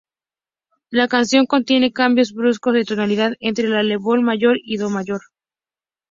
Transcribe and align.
La 0.89 1.07
canción 1.07 1.45
contiene 1.45 1.93
cambios 1.93 2.33
bruscos 2.33 2.73
de 2.73 2.85
tonalidad 2.85 3.33
entre 3.39 3.69
la 3.69 3.83
bemol 3.83 4.23
mayor 4.23 4.57
y 4.59 4.77
do 4.77 4.89
mayor. 4.89 5.21